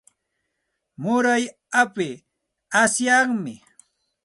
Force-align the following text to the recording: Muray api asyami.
Muray 1.01 1.43
api 1.81 2.09
asyami. 2.81 3.53